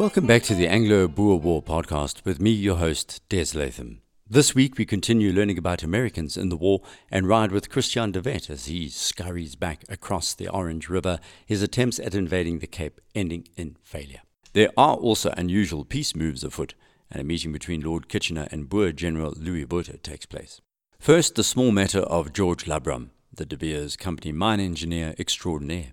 [0.00, 4.00] Welcome back to the Anglo Boer War podcast with me, your host, Des Latham.
[4.26, 6.80] This week we continue learning about Americans in the war
[7.10, 11.62] and ride with Christiaan de Wet as he scurries back across the Orange River, his
[11.62, 14.22] attempts at invading the Cape ending in failure.
[14.54, 16.72] There are also unusual peace moves afoot,
[17.10, 20.62] and a meeting between Lord Kitchener and Boer General Louis Botha takes place.
[20.98, 25.92] First, the small matter of George Labram, the De Beers Company mine engineer extraordinaire.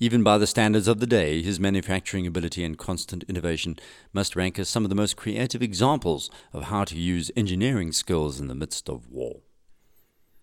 [0.00, 3.76] Even by the standards of the day, his manufacturing ability and constant innovation
[4.12, 8.40] must rank as some of the most creative examples of how to use engineering skills
[8.40, 9.42] in the midst of war.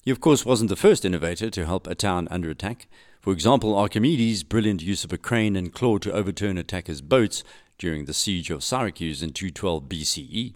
[0.03, 2.87] He, of course, wasn't the first innovator to help a town under attack.
[3.19, 7.43] For example, Archimedes' brilliant use of a crane and claw to overturn attackers' boats
[7.77, 10.53] during the siege of Syracuse in 212 BCE.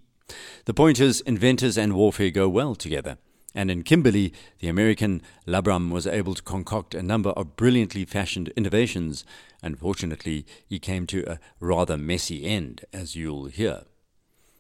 [0.66, 3.18] The point is, inventors and warfare go well together.
[3.56, 8.50] And in Kimberley, the American Labram was able to concoct a number of brilliantly fashioned
[8.50, 9.24] innovations.
[9.64, 13.84] Unfortunately, he came to a rather messy end, as you'll hear.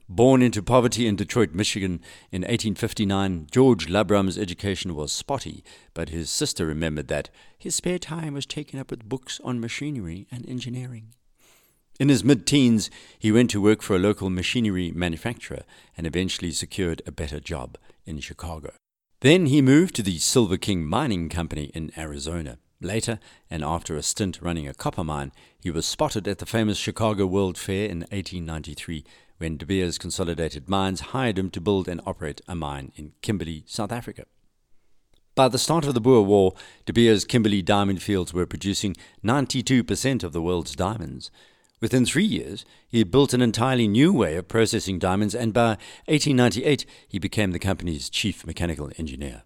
[0.08, 2.00] Born into poverty in Detroit, Michigan
[2.32, 8.36] in 1859, George Labram's education was spotty, but his sister remembered that his spare time
[8.36, 11.16] was taken up with books on machinery and engineering.
[12.00, 15.64] In his mid teens, he went to work for a local machinery manufacturer
[15.98, 18.74] and eventually secured a better job in Chicago.
[19.22, 22.58] Then he moved to the Silver King Mining Company in Arizona.
[22.82, 26.78] Later, and after a stint running a copper mine, he was spotted at the famous
[26.78, 29.06] Chicago World Fair in 1893
[29.38, 33.64] when De Beers Consolidated Mines hired him to build and operate a mine in Kimberley,
[33.66, 34.26] South Africa.
[35.34, 36.54] By the start of the Boer War,
[36.86, 41.32] De Beers Kimberley diamond fields were producing 92% of the world's diamonds.
[41.82, 45.78] Within three years, he had built an entirely new way of processing diamonds, and by
[46.08, 49.44] 1898, he became the company's chief mechanical engineer.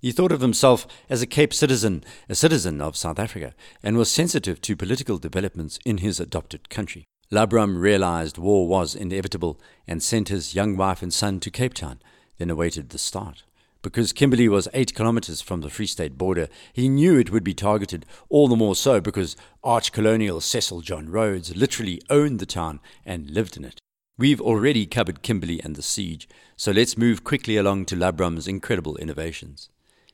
[0.00, 4.10] He thought of himself as a Cape citizen, a citizen of South Africa, and was
[4.10, 7.04] sensitive to political developments in his adopted country.
[7.30, 12.00] Labram realized war was inevitable and sent his young wife and son to Cape Town,
[12.38, 13.42] then awaited the start.
[13.86, 17.54] Because Kimberley was eight kilometers from the Free State border, he knew it would be
[17.54, 22.80] targeted, all the more so because arch colonial Cecil John Rhodes literally owned the town
[23.04, 23.78] and lived in it.
[24.18, 28.96] We've already covered Kimberley and the siege, so let's move quickly along to Labram's incredible
[28.96, 29.68] innovations.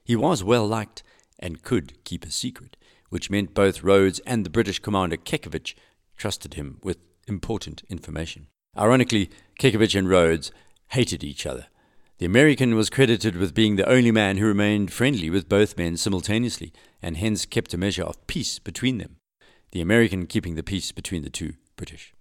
[0.04, 1.02] He was well liked
[1.38, 2.76] and could keep a secret,
[3.08, 5.74] which meant both Rhodes and the British commander Kekewich
[6.18, 8.48] trusted him with important information.
[8.76, 10.52] Ironically, Kekewich and Rhodes
[10.88, 11.68] hated each other
[12.22, 15.96] the American was credited with being the only man who remained friendly with both men
[15.96, 16.72] simultaneously,
[17.02, 19.16] and hence kept a measure of peace between them,
[19.72, 22.14] the American keeping the peace between the two British.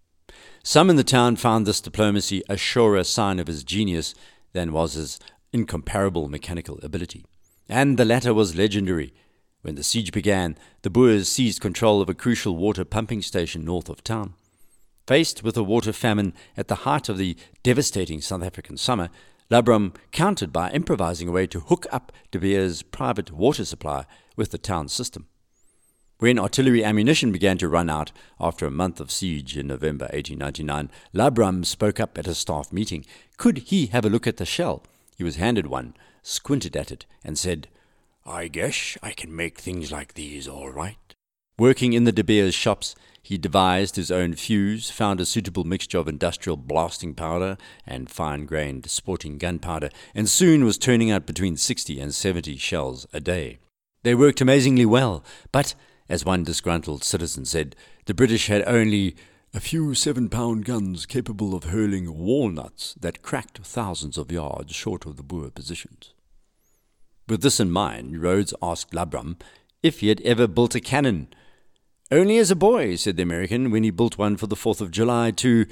[0.64, 4.16] Some in the town found this diplomacy a surer sign of his genius
[4.54, 5.20] than was his
[5.54, 7.24] incomparable mechanical ability.
[7.70, 9.14] And the latter was legendary.
[9.62, 13.88] When the siege began, the Boers seized control of a crucial water pumping station north
[13.88, 14.34] of town.
[15.06, 19.12] Faced with a water famine at the height of the devastating South African summer,
[19.52, 24.06] Labram countered by improvising a way to hook up De Beers' private water supply
[24.38, 25.28] with the town system.
[26.20, 30.90] When artillery ammunition began to run out after a month of siege in November 1899,
[31.14, 33.06] Labram spoke up at a staff meeting.
[33.36, 34.86] Could he have a look at the shell?
[35.18, 37.68] He was handed one, squinted at it, and said,
[38.26, 40.96] I guess I can make things like these all right.
[41.60, 46.00] Working in the De Beers shops, he devised his own fuse, found a suitable mixture
[46.00, 51.56] of industrial blasting powder and fine grained sporting gunpowder, and soon was turning out between
[51.56, 53.60] 60 and 70 shells a day.
[54.04, 55.76] They worked amazingly well, but,
[56.10, 59.16] as one disgruntled citizen said, the British had only
[59.54, 65.06] a few seven pound guns capable of hurling walnuts that cracked thousands of yards short
[65.06, 66.14] of the Boer positions.
[67.28, 69.40] With this in mind, Rhodes asked Labram
[69.84, 71.28] if he had ever built a cannon
[72.12, 74.92] only as a boy, said the American, when he built one for the 4th of
[74.92, 75.66] July to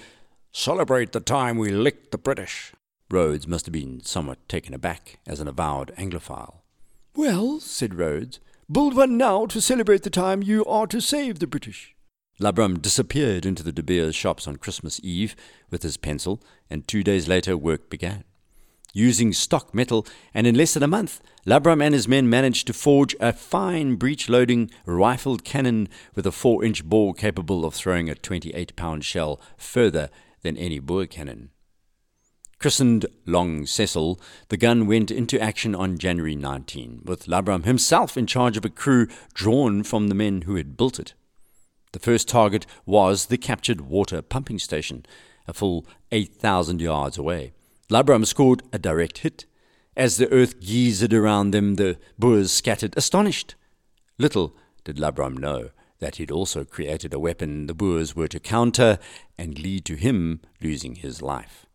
[0.51, 2.73] celebrate the time we licked the British.
[3.11, 6.61] Rhodes must have been somewhat taken aback as an avowed Anglophile.
[7.15, 8.39] Well, said Rhodes,
[8.71, 11.95] build one now to celebrate the time you are to save the British.
[12.39, 15.35] Labram disappeared into the De Beers shops on Christmas Eve
[15.69, 18.23] with his pencil, and two days later work began
[18.93, 22.73] using stock metal, and in less than a month, Labram and his men managed to
[22.73, 28.09] forge a fine breech loading rifled cannon with a 4 inch bore capable of throwing
[28.09, 30.09] a 28 pound shell further
[30.41, 31.49] than any Boer cannon.
[32.59, 34.19] Christened Long Cecil,
[34.49, 38.69] the gun went into action on January 19, with Labram himself in charge of a
[38.69, 41.13] crew drawn from the men who had built it.
[41.93, 45.05] The first target was the captured water pumping station,
[45.47, 47.53] a full 8,000 yards away.
[47.89, 49.45] Labram scored a direct hit.
[49.97, 53.55] As the earth geysered around them, the Boers scattered, astonished.
[54.19, 58.99] Little did Labram know that he'd also created a weapon the Boers were to counter
[59.39, 61.65] and lead to him losing his life.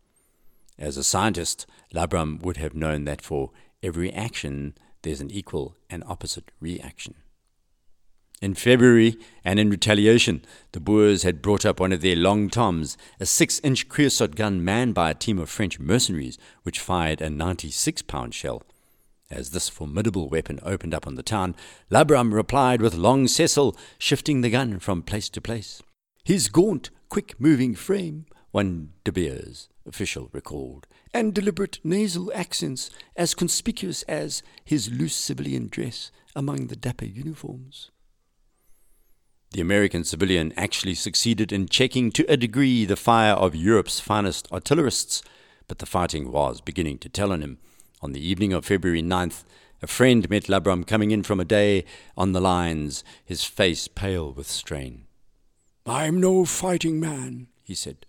[0.79, 3.51] As a scientist, Labram would have known that for
[3.83, 7.15] every action, there's an equal and opposite reaction.
[8.45, 12.95] In February, and in retaliation, the Boers had brought up one of their long toms,
[13.19, 17.29] a six inch Creusot gun manned by a team of French mercenaries, which fired a
[17.31, 18.61] 96 pound shell.
[19.31, 21.55] As this formidable weapon opened up on the town,
[21.89, 25.81] Labram replied with Long Cecil, shifting the gun from place to place.
[26.23, 33.33] His gaunt, quick moving frame, one De Beers official recalled, and deliberate nasal accents as
[33.33, 37.89] conspicuous as his loose civilian dress among the dapper uniforms.
[39.55, 44.49] The American civilian actually succeeded in checking to a degree the fire of Europe's finest
[44.49, 45.23] artillerists,
[45.69, 47.59] but the fighting was beginning to tell on him.
[48.01, 49.45] On the evening of February 9th,
[49.81, 51.85] a friend met Labram coming in from a day
[52.17, 55.05] on the lines, his face pale with strain.
[55.85, 58.05] I'm no fighting man, he said,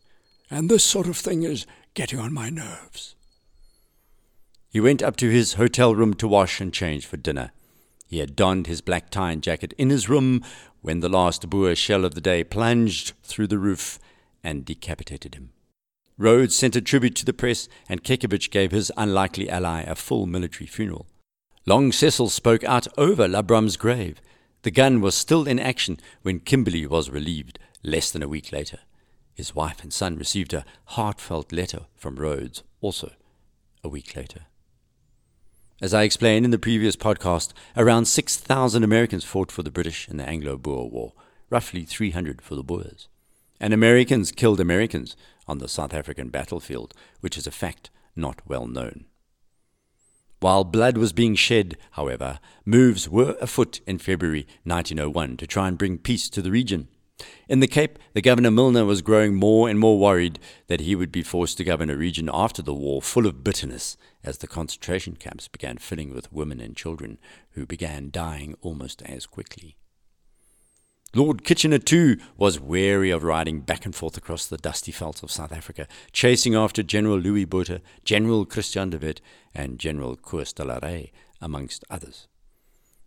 [0.50, 1.64] and this sort of thing is
[1.94, 3.14] getting on my nerves.
[4.68, 7.52] He went up to his hotel room to wash and change for dinner.
[8.08, 10.42] He had donned his black tie and jacket in his room
[10.86, 13.98] when the last Boer shell of the day plunged through the roof
[14.44, 15.50] and decapitated him.
[16.16, 20.26] Rhodes sent a tribute to the press, and Kekewich gave his unlikely ally a full
[20.26, 21.08] military funeral.
[21.66, 24.20] Long Cecil spoke out over Labram's grave.
[24.62, 28.78] The gun was still in action when Kimberley was relieved less than a week later.
[29.34, 33.10] His wife and son received a heartfelt letter from Rhodes, also
[33.82, 34.42] a week later.
[35.78, 40.16] As I explained in the previous podcast, around 6,000 Americans fought for the British in
[40.16, 41.12] the Anglo Boer War,
[41.50, 43.08] roughly 300 for the Boers.
[43.60, 48.66] And Americans killed Americans on the South African battlefield, which is a fact not well
[48.66, 49.04] known.
[50.40, 55.76] While blood was being shed, however, moves were afoot in February 1901 to try and
[55.76, 56.88] bring peace to the region.
[57.48, 61.12] In the Cape, the Governor Milner was growing more and more worried that he would
[61.12, 65.16] be forced to govern a region after the war full of bitterness as the concentration
[65.16, 67.18] camps began filling with women and children
[67.52, 69.76] who began dying almost as quickly.
[71.14, 75.30] Lord Kitchener, too, was weary of riding back and forth across the dusty veldt of
[75.30, 79.20] South Africa, chasing after General Louis Botha, General Christiaan de Wet,
[79.54, 82.28] and General Koos de la Rey, amongst others.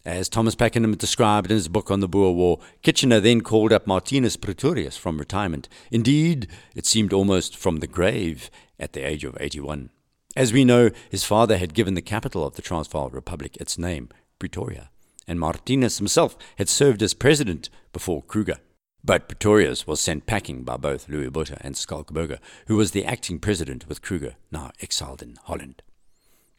[0.06, 3.86] As Thomas Pakenham described in his book on the Boer War, Kitchener then called up
[3.86, 5.68] Martinus Pretorius from retirement.
[5.92, 8.50] Indeed, it seemed almost from the grave
[8.80, 9.90] at the age of 81.
[10.38, 14.08] As we know, his father had given the capital of the Transvaal Republic its name,
[14.40, 14.90] Pretoria,
[15.28, 18.58] and Martinus himself had served as president before Kruger.
[19.04, 23.06] But Pretorius was sent packing by both Louis Botha and Schalk Burger, who was the
[23.06, 25.82] acting president with Kruger, now exiled in Holland.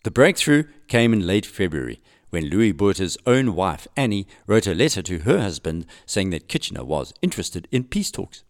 [0.04, 5.02] The breakthrough came in late February when Louis Botha's own wife, Annie, wrote a letter
[5.02, 8.42] to her husband saying that Kitchener was interested in peace talks.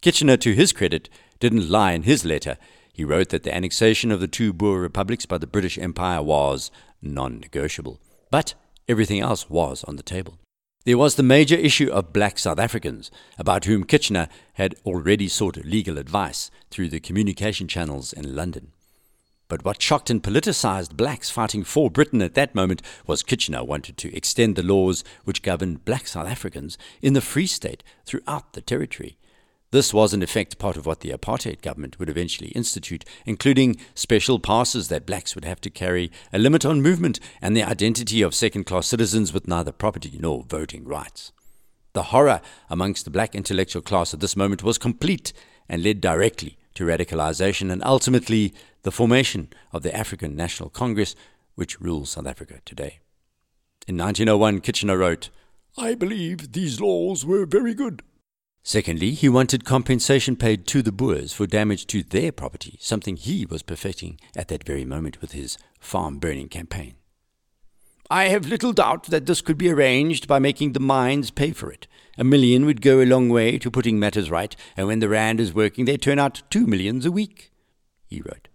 [0.00, 1.08] Kitchener, to his credit,
[1.40, 2.56] didn't lie in his letter.
[2.92, 6.70] He wrote that the annexation of the two Boer republics by the British Empire was
[7.00, 8.00] non negotiable.
[8.30, 8.54] But
[8.88, 10.38] everything else was on the table.
[10.84, 15.64] There was the major issue of black South Africans, about whom Kitchener had already sought
[15.64, 18.72] legal advice through the communication channels in London.
[19.48, 23.96] But what shocked and politicized blacks fighting for Britain at that moment was Kitchener wanted
[23.96, 28.60] to extend the laws which governed black South Africans in the Free State throughout the
[28.60, 29.16] territory.
[29.70, 34.38] This was, in effect, part of what the apartheid government would eventually institute, including special
[34.38, 38.34] passes that blacks would have to carry, a limit on movement, and the identity of
[38.34, 41.32] second class citizens with neither property nor voting rights.
[41.92, 42.40] The horror
[42.70, 45.32] amongst the black intellectual class at this moment was complete
[45.68, 48.54] and led directly to radicalization and ultimately
[48.88, 51.14] the formation of the African National Congress,
[51.56, 53.00] which rules South Africa today.
[53.86, 55.28] In 1901, Kitchener wrote,
[55.76, 58.00] I believe these laws were very good.
[58.62, 63.44] Secondly, he wanted compensation paid to the Boers for damage to their property, something he
[63.44, 66.94] was perfecting at that very moment with his farm burning campaign.
[68.08, 71.70] I have little doubt that this could be arranged by making the mines pay for
[71.70, 71.86] it.
[72.16, 75.40] A million would go a long way to putting matters right, and when the Rand
[75.40, 77.52] is working, they turn out two millions a week,
[78.06, 78.47] he wrote.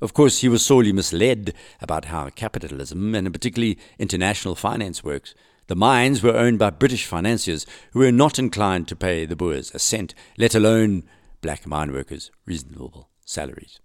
[0.00, 5.34] Of course, he was sorely misled about how capitalism, and particularly international finance, works.
[5.66, 9.70] The mines were owned by British financiers who were not inclined to pay the Boers
[9.72, 11.04] a cent, let alone
[11.40, 13.80] black mine workers reasonable salaries.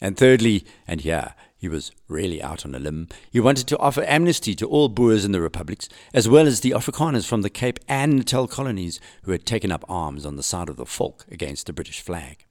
[0.00, 4.04] And thirdly, and here he was really out on a limb, he wanted to offer
[4.06, 7.78] amnesty to all Boers in the republics, as well as the Afrikaners from the Cape
[7.88, 11.66] and Natal colonies who had taken up arms on the side of the Volk against
[11.66, 12.45] the British flag.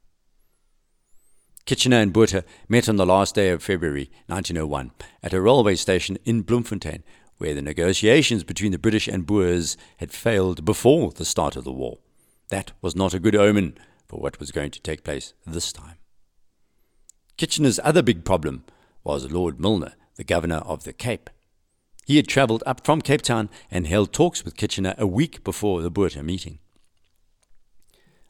[1.65, 4.91] Kitchener and Botha met on the last day of February 1901
[5.23, 7.03] at a railway station in Bloemfontein,
[7.39, 11.71] where the negotiations between the British and Boers had failed before the start of the
[11.71, 11.97] war.
[12.49, 15.95] That was not a good omen for what was going to take place this time.
[17.35, 18.63] Kitchener's other big problem
[19.03, 21.31] was Lord Milner, the governor of the Cape.
[22.05, 25.81] He had travelled up from Cape Town and held talks with Kitchener a week before
[25.81, 26.59] the Botha meeting.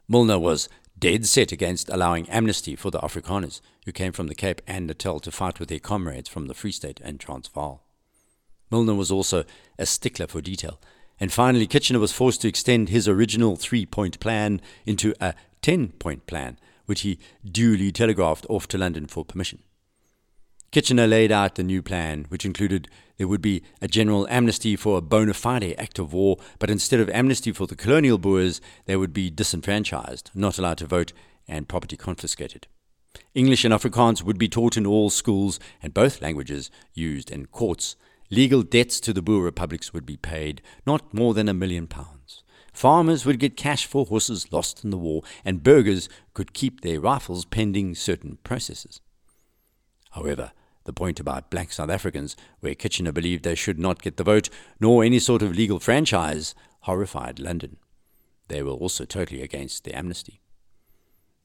[0.07, 4.61] Milner was dead set against allowing amnesty for the Afrikaners who came from the Cape
[4.65, 7.83] and Natal to fight with their comrades from the Free State and Transvaal.
[8.71, 9.43] Milner was also
[9.77, 10.79] a stickler for detail,
[11.19, 15.89] and finally Kitchener was forced to extend his original three point plan into a ten
[15.89, 19.59] point plan, which he duly telegraphed off to London for permission.
[20.71, 24.97] Kitchener laid out the new plan, which included there would be a general amnesty for
[24.97, 28.97] a bona fide act of war, but instead of amnesty for the colonial Boers, they
[28.97, 31.13] would be disenfranchised, not allowed to vote,
[31.47, 32.67] and property confiscated.
[33.33, 37.95] English and Afrikaans would be taught in all schools, and both languages used in courts.
[38.29, 42.43] Legal debts to the Boer republics would be paid, not more than a million pounds.
[42.73, 46.99] Farmers would get cash for horses lost in the war, and burghers could keep their
[46.99, 48.99] rifles pending certain processes.
[50.15, 50.53] However,
[50.85, 54.49] the point about black South Africans, where Kitchener believed they should not get the vote
[54.79, 57.77] nor any sort of legal franchise, horrified London.
[58.47, 60.39] They were also totally against the amnesty.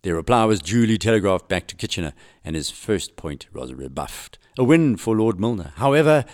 [0.03, 2.13] Their reply was duly telegraphed back to Kitchener,
[2.45, 4.39] and his first point was rebuffed.
[4.57, 5.73] A win for Lord Milner.
[5.77, 6.25] However,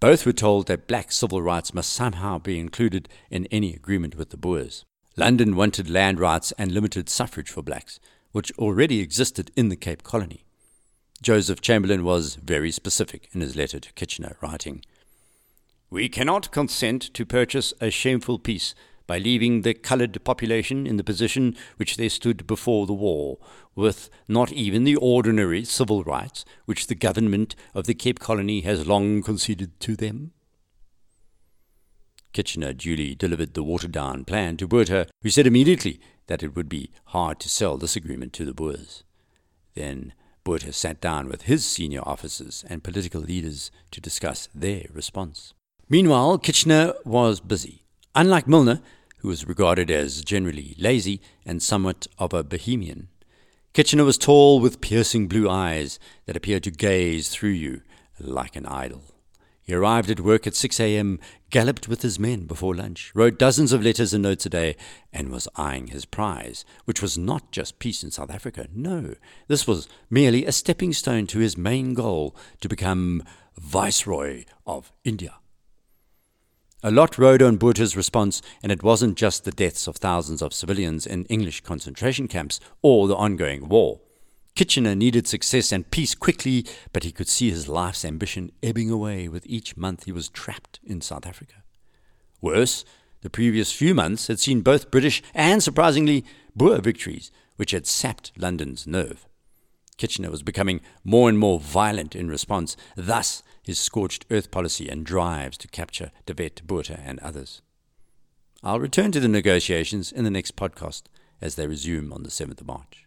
[0.00, 4.30] both were told that black civil rights must somehow be included in any agreement with
[4.30, 4.84] the Boers.
[5.16, 8.00] London wanted land rights and limited suffrage for blacks,
[8.32, 10.44] which already existed in the Cape Colony.
[11.24, 14.84] Joseph Chamberlain was very specific in his letter to Kitchener, writing,
[15.88, 18.74] We cannot consent to purchase a shameful peace
[19.06, 23.38] by leaving the coloured population in the position which they stood before the war,
[23.74, 28.86] with not even the ordinary civil rights which the government of the Cape Colony has
[28.86, 30.32] long conceded to them.
[32.34, 36.68] Kitchener duly delivered the watered down plan to Botha, who said immediately that it would
[36.68, 39.04] be hard to sell this agreement to the Boers.
[39.74, 40.12] Then
[40.44, 45.54] Botha sat down with his senior officers and political leaders to discuss their response.
[45.88, 47.84] Meanwhile, Kitchener was busy.
[48.14, 48.80] Unlike Milner,
[49.18, 53.08] who was regarded as generally lazy and somewhat of a bohemian,
[53.72, 57.80] Kitchener was tall with piercing blue eyes that appeared to gaze through you
[58.20, 59.02] like an idol.
[59.62, 61.18] He arrived at work at 6 a.m.,
[61.54, 64.74] galloped with his men before lunch, wrote dozens of letters and notes a day,
[65.12, 68.66] and was eyeing his prize, which was not just peace in South Africa.
[68.74, 69.14] No,
[69.46, 73.22] this was merely a stepping stone to his main goal to become
[73.56, 75.36] Viceroy of India.
[76.82, 80.52] A lot rode on Botha's response, and it wasn't just the deaths of thousands of
[80.52, 84.00] civilians in English concentration camps or the ongoing war.
[84.54, 89.26] Kitchener needed success and peace quickly, but he could see his life's ambition ebbing away
[89.26, 91.64] with each month he was trapped in South Africa.
[92.40, 92.84] Worse,
[93.22, 98.30] the previous few months had seen both British and, surprisingly, Boer victories, which had sapped
[98.36, 99.26] London's nerve.
[99.96, 105.04] Kitchener was becoming more and more violent in response, thus, his scorched earth policy and
[105.04, 107.60] drives to capture De Wet, Botha, and others.
[108.62, 111.04] I'll return to the negotiations in the next podcast
[111.40, 113.04] as they resume on the 7th of March.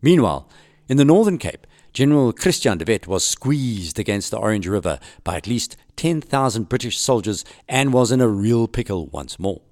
[0.00, 0.48] Meanwhile,
[0.88, 5.36] in the Northern Cape, General Christiaan de Wet was squeezed against the Orange River by
[5.36, 9.62] at least 10,000 British soldiers and was in a real pickle once more.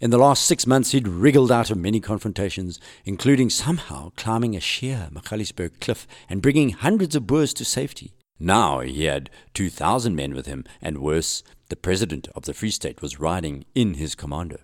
[0.00, 4.60] In the last six months, he'd wriggled out of many confrontations, including somehow climbing a
[4.60, 8.14] sheer Magaliesberg cliff and bringing hundreds of Boers to safety.
[8.40, 13.02] Now he had 2,000 men with him, and worse, the president of the Free State
[13.02, 14.58] was riding in his commando.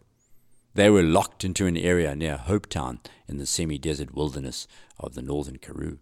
[0.74, 4.66] They were locked into an area near Hopetown in the semi desert wilderness
[4.98, 5.98] of the northern Karoo.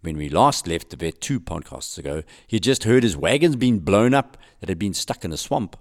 [0.00, 3.56] When we last left De Wet two podcasts ago, he had just heard his wagons
[3.56, 5.76] being blown up that had been stuck in a swamp.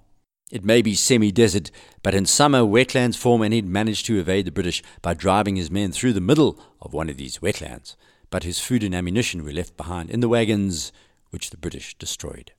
[0.52, 1.72] It may be semi desert,
[2.04, 5.72] but in summer wetlands form, and he'd managed to evade the British by driving his
[5.72, 7.96] men through the middle of one of these wetlands.
[8.30, 10.92] But his food and ammunition were left behind in the wagons,
[11.30, 12.52] which the British destroyed.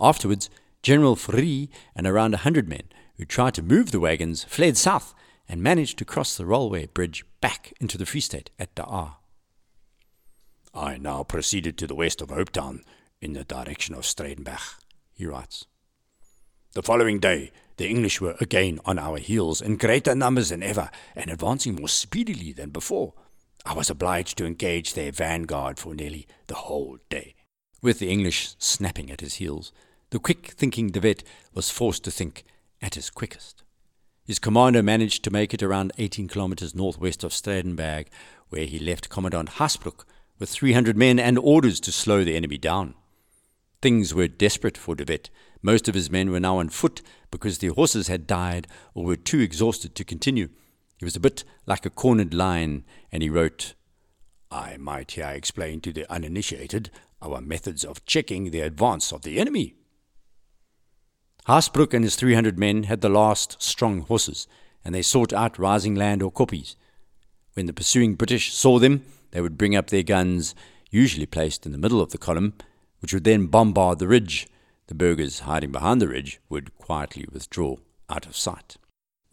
[0.00, 0.50] Afterwards,
[0.82, 2.84] General Fourie and around a hundred men
[3.20, 5.14] who tried to move the wagons, fled south
[5.46, 9.16] and managed to cross the railway bridge back into the Free State at Daar.
[10.72, 12.82] I now proceeded to the west of Hopetown
[13.20, 14.62] in the direction of Strydenburg,
[15.12, 15.66] he writes.
[16.72, 20.90] The following day, the English were again on our heels in greater numbers than ever
[21.14, 23.12] and advancing more speedily than before.
[23.66, 27.34] I was obliged to engage their vanguard for nearly the whole day.
[27.82, 29.72] With the English snapping at his heels,
[30.08, 31.22] the quick thinking De Wet
[31.52, 32.44] was forced to think
[32.82, 33.62] at his quickest.
[34.24, 38.06] His commando managed to make it around 18 kilometers northwest of Strydenburg,
[38.48, 40.04] where he left Commandant Haasbroek
[40.38, 42.94] with 300 men and orders to slow the enemy down.
[43.82, 45.30] Things were desperate for De Wet,
[45.62, 49.16] Most of his men were now on foot because their horses had died or were
[49.16, 50.48] too exhausted to continue.
[50.98, 53.74] He was a bit like a cornered lion, and he wrote,
[54.50, 56.90] I might here explain to the uninitiated
[57.22, 59.74] our methods of checking the advance of the enemy.
[61.50, 64.46] Haasbroek and his 300 men had the last strong horses,
[64.84, 66.76] and they sought out rising land or koppies.
[67.54, 70.54] When the pursuing British saw them, they would bring up their guns,
[70.92, 72.52] usually placed in the middle of the column,
[73.00, 74.46] which would then bombard the ridge.
[74.86, 77.78] The burghers hiding behind the ridge would quietly withdraw
[78.08, 78.76] out of sight.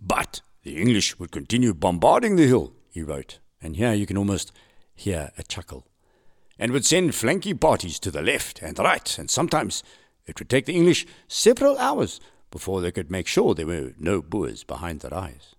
[0.01, 4.51] But the English would continue bombarding the hill, he wrote, and here you can almost
[4.95, 5.85] hear a chuckle,
[6.57, 9.83] and would send flanking parties to the left and right, and sometimes
[10.27, 12.19] it would take the English several hours
[12.51, 15.55] before they could make sure there were no Boers behind their eyes.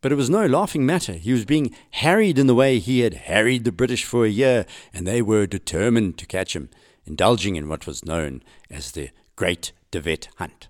[0.00, 1.14] But it was no laughing matter.
[1.14, 4.66] He was being harried in the way he had harried the British for a year,
[4.92, 6.68] and they were determined to catch him,
[7.04, 10.68] indulging in what was known as the Great De Wet Hunt.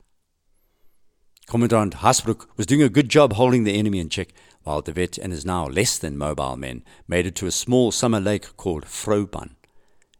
[1.47, 4.29] Commandant Haasbroek was doing a good job holding the enemy in check,
[4.63, 7.93] while De Wet and his now less than mobile men made it to a small
[7.93, 9.51] summer lake called Vrouwpan.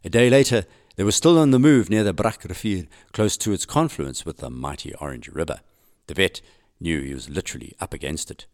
[0.03, 0.65] A day later,
[0.97, 4.49] they were still on the move near the Brakrivier, close to its confluence with the
[4.49, 5.61] mighty Orange River.
[6.07, 6.41] De Wet
[6.79, 8.47] knew he was literally up against it.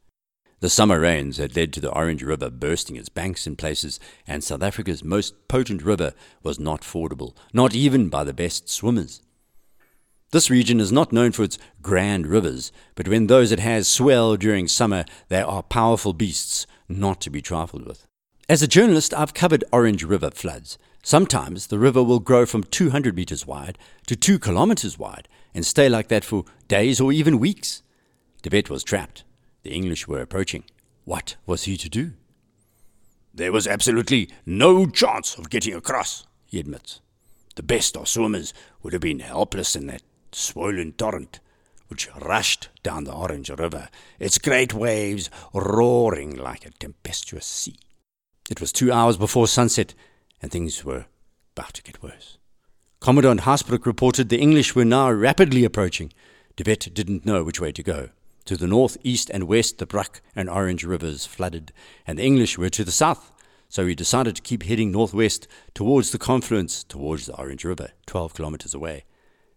[0.60, 4.44] The summer rains had led to the Orange River bursting its banks in places, and
[4.44, 9.22] South Africa's most potent river was not fordable, not even by the best swimmers.
[10.32, 14.36] This region is not known for its grand rivers, but when those it has swell
[14.36, 18.06] during summer, they are powerful beasts not to be trifled with.
[18.50, 20.78] As a journalist, I've covered Orange River floods.
[21.06, 25.90] Sometimes the river will grow from 200 meters wide to 2 kilometers wide and stay
[25.90, 27.84] like that for days or even weeks.
[28.50, 29.26] Wet was trapped.
[29.64, 30.64] The English were approaching.
[31.04, 32.14] What was he to do?
[33.34, 37.02] There was absolutely no chance of getting across, he admits.
[37.56, 41.42] The best of swimmers would have been helpless in that swollen torrent
[41.90, 43.90] which rushed down the Orange River,
[44.20, 47.76] its great waves roaring like a tempestuous sea.
[48.50, 49.94] It was two hours before sunset,
[50.44, 51.06] and things were
[51.56, 52.38] about to get worse.
[53.00, 56.12] Commandant Haasbroek reported the English were now rapidly approaching.
[56.58, 58.10] De Wet didn't know which way to go.
[58.46, 61.72] To the north, east, and west, the Brak and Orange rivers flooded,
[62.06, 63.32] and the English were to the south.
[63.70, 68.34] So he decided to keep heading northwest towards the confluence, towards the Orange River, 12
[68.34, 69.06] kilometers away.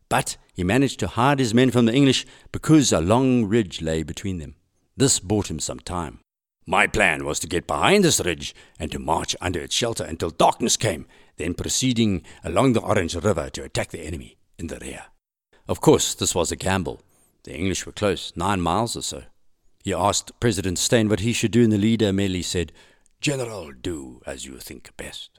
[0.09, 4.05] But he managed to hide his men from the English because a long ridge lay
[4.05, 4.55] between them.
[4.96, 6.20] This bought him some time.
[6.66, 10.31] My plan was to get behind this ridge and to march under its shelter until
[10.31, 15.05] darkness came, then proceeding along the Orange River to attack the enemy in the rear.
[15.68, 17.02] Of course, this was a gamble.
[17.44, 19.22] The English were close, nine miles or so.
[19.85, 22.72] He asked President Steyn what he should do, and the leader merely said,
[23.20, 25.38] General, do as you think best.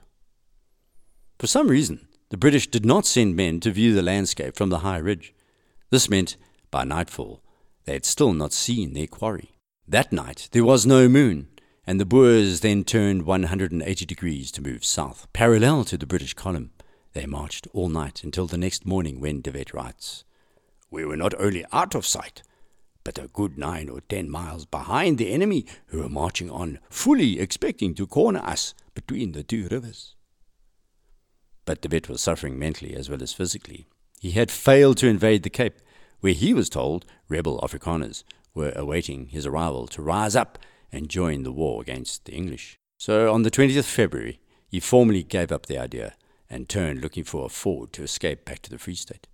[1.39, 4.79] For some reason, the British did not send men to view the landscape from the
[4.79, 5.33] high ridge.
[5.89, 6.37] This meant,
[6.71, 7.43] by nightfall,
[7.83, 9.56] they had still not seen their quarry.
[9.89, 11.47] That night there was no moon,
[11.85, 16.71] and the Boers then turned 180 degrees to move south, parallel to the British column.
[17.13, 20.25] They marched all night until the next morning when De Wet writes,
[20.91, 22.43] we were not only out of sight,
[23.05, 27.39] but a good nine or ten miles behind the enemy who were marching on, fully
[27.39, 30.15] expecting to corner us between the two rivers.
[31.63, 33.87] But De Wet was suffering mentally as well as physically.
[34.19, 35.79] He had failed to invade the Cape,
[36.19, 40.57] where he was told rebel Afrikaners were awaiting his arrival to rise up
[40.91, 42.77] and join the war against the English.
[42.97, 46.15] So on the 20th February, he formally gave up the idea
[46.49, 49.27] and turned looking for a ford to escape back to the Free State.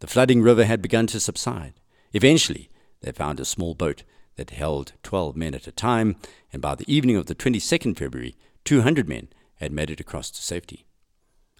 [0.00, 1.74] The flooding river had begun to subside.
[2.12, 2.70] Eventually,
[3.00, 4.02] they found a small boat
[4.36, 6.16] that held 12 men at a time,
[6.52, 10.42] and by the evening of the 22nd February, 200 men had made it across to
[10.42, 10.86] safety.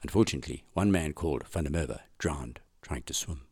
[0.03, 3.43] Unfortunately, one man called Van der Merwe drowned trying to swim.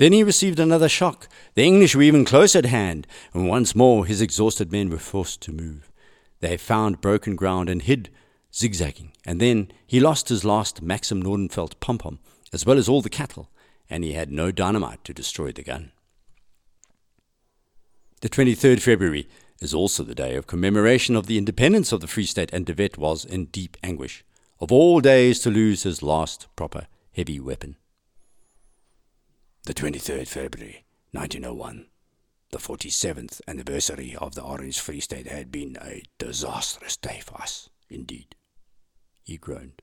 [0.00, 1.28] Then he received another shock.
[1.52, 5.42] The English were even close at hand, and once more his exhausted men were forced
[5.42, 5.92] to move.
[6.40, 8.08] They found broken ground and hid,
[8.50, 12.18] zigzagging, and then he lost his last Maxim Nordenfeldt pom pom,
[12.50, 13.50] as well as all the cattle,
[13.90, 15.92] and he had no dynamite to destroy the gun.
[18.22, 19.28] The 23rd February
[19.60, 22.72] is also the day of commemoration of the independence of the Free State, and De
[22.72, 24.24] Wet was in deep anguish.
[24.60, 27.76] Of all days to lose his last proper heavy weapon.
[29.64, 31.86] The 23rd February, 1901,
[32.50, 37.68] the 47th anniversary of the Orange Free State had been a disastrous day for us,
[37.90, 38.34] indeed.
[39.22, 39.82] He groaned.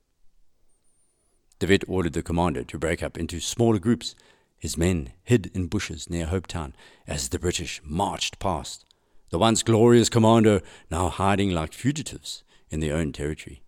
[1.62, 4.16] Wet ordered the commander to break up into smaller groups.
[4.58, 6.72] His men hid in bushes near Hopetown
[7.06, 8.84] as the British marched past,
[9.30, 10.60] the once glorious commander
[10.90, 13.62] now hiding like fugitives in their own territory.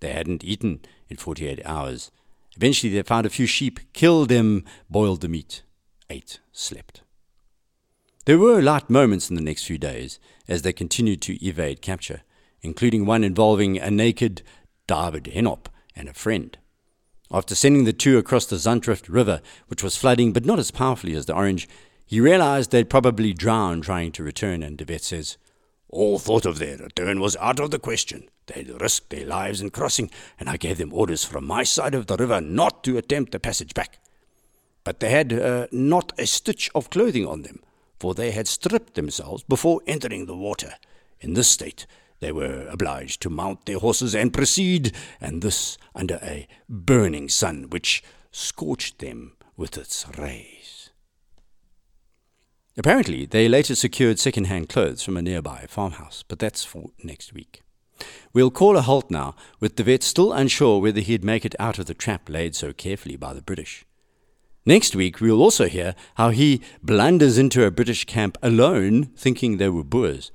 [0.00, 2.10] They hadn't eaten in 48 hours,
[2.58, 5.62] Eventually, they found a few sheep, killed them, boiled the meat,
[6.10, 7.02] ate, slept.
[8.24, 10.18] There were light moments in the next few days
[10.48, 12.22] as they continued to evade capture,
[12.60, 14.42] including one involving a naked
[14.88, 16.58] David Henop and a friend.
[17.30, 21.14] After sending the two across the Zandrift River, which was flooding but not as powerfully
[21.14, 21.68] as the Orange,
[22.04, 25.36] he realized they'd probably drown trying to return, and De Wet says,
[25.88, 28.28] All thought of their return was out of the question.
[28.48, 32.06] They'd risked their lives in crossing, and I gave them orders from my side of
[32.06, 33.98] the river not to attempt the passage back.
[34.84, 37.60] But they had uh, not a stitch of clothing on them,
[38.00, 40.74] for they had stripped themselves before entering the water.
[41.20, 41.86] In this state,
[42.20, 47.70] they were obliged to mount their horses and proceed, and this under a burning sun
[47.70, 50.90] which scorched them with its rays.
[52.76, 57.32] Apparently, they later secured second hand clothes from a nearby farmhouse, but that's for next
[57.32, 57.62] week.
[58.32, 61.78] We'll call a halt now, with De Wet still unsure whether he'd make it out
[61.78, 63.84] of the trap laid so carefully by the British.
[64.66, 69.70] Next week, we'll also hear how he blunders into a British camp alone, thinking they
[69.70, 70.30] were Boers.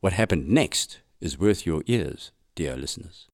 [0.00, 3.26] What happened next is worth your ears, dear listeners.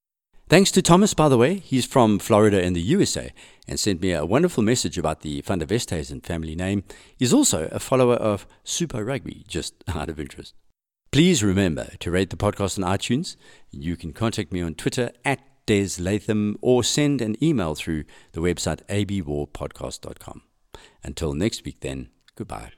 [0.48, 1.54] Thanks to Thomas, by the way.
[1.61, 3.32] He's from Florida in the USA
[3.66, 6.85] and sent me a wonderful message about the Van der Westhuizen family name.
[7.16, 10.54] He's also a follower of Super Rugby, just out of interest.
[11.12, 13.37] Please remember to rate the podcast on iTunes.
[13.70, 18.40] You can contact me on Twitter at Des Latham or send an email through the
[18.40, 20.40] website abwarpodcast.com.
[21.05, 22.72] Until next week, then, goodbye.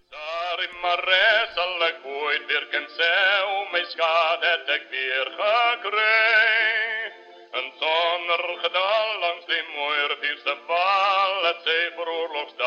[7.54, 9.62] En sonder gedal langs die
[11.46, 12.58] het sy veroorloofd